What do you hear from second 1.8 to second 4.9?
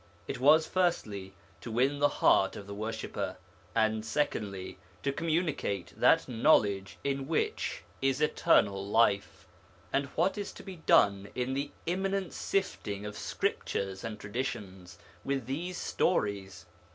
the heart of the worshipper, and secondly,